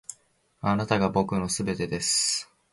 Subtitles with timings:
[0.61, 2.49] あなたが僕の全てです．